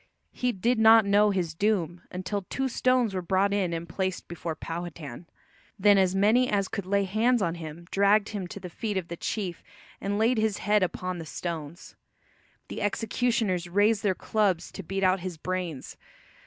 [0.31, 4.55] He did not know his doom until two stones were brought in and placed before
[4.55, 5.27] Powhatan.
[5.77, 9.09] Then as many as could lay hands on him dragged him to the feet of
[9.09, 9.61] the chief
[10.01, 11.95] and laid his head upon the stones.
[12.67, 15.97] The executioners raised their clubs to beat out his brains.